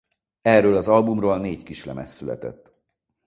[0.41, 2.73] Erről az albumról négy kislemez született.